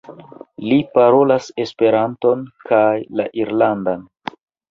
[0.69, 4.09] Li parolas Esperanton kaj la irlandan.